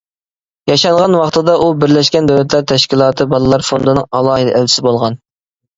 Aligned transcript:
ياشانغان 0.71 1.17
ۋاقتىدا 1.17 1.57
ئۇ 1.59 1.67
بىرلەشكەن 1.83 2.31
دۆلەتلەر 2.33 2.67
تەشكىلاتى 2.75 3.29
بالىلار 3.35 3.69
فوندىنىڭ 3.71 4.05
ئالاھىدە 4.11 4.57
ئەلچىسى 4.59 4.89
بولغان. 4.91 5.25